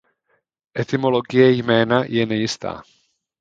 Etymologie 0.79 1.51
jména 1.51 2.03
je 2.05 2.25
nejistá. 2.25 2.83